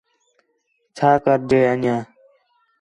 چَھا 0.95 1.11
کر 1.23 1.39
ڄے 1.49 1.59
انڄیاں 1.69 1.99